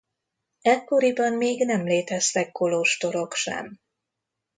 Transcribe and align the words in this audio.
Ekkoriban 0.61 1.33
még 1.33 1.65
nem 1.65 1.85
léteztek 1.85 2.51
kolostorok 2.51 3.33
sem. 3.33 3.79